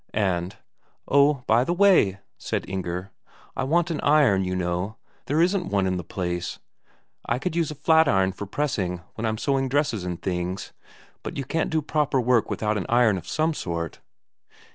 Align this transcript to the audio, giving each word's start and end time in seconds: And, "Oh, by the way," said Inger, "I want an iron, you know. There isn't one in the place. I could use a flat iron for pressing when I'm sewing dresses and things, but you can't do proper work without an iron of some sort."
And, 0.15 0.55
"Oh, 1.07 1.43
by 1.45 1.63
the 1.63 1.75
way," 1.75 2.21
said 2.39 2.67
Inger, 2.67 3.11
"I 3.55 3.63
want 3.63 3.91
an 3.91 4.01
iron, 4.01 4.43
you 4.43 4.55
know. 4.55 4.97
There 5.27 5.43
isn't 5.43 5.67
one 5.69 5.85
in 5.85 5.97
the 5.97 6.03
place. 6.03 6.57
I 7.27 7.37
could 7.37 7.55
use 7.55 7.69
a 7.69 7.75
flat 7.75 8.07
iron 8.07 8.31
for 8.31 8.47
pressing 8.47 9.01
when 9.13 9.27
I'm 9.27 9.37
sewing 9.37 9.69
dresses 9.69 10.03
and 10.03 10.19
things, 10.19 10.73
but 11.21 11.37
you 11.37 11.45
can't 11.45 11.69
do 11.69 11.83
proper 11.83 12.19
work 12.19 12.49
without 12.49 12.77
an 12.79 12.87
iron 12.89 13.15
of 13.19 13.27
some 13.27 13.53
sort." 13.53 13.99